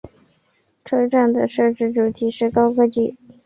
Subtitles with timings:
[0.83, 3.15] 车站的设计主题是高科技。